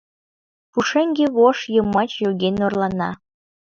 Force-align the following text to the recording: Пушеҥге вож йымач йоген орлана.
Пушеҥге 0.71 1.25
вож 1.35 1.57
йымач 1.75 2.11
йоген 2.23 2.55
орлана. 2.65 3.11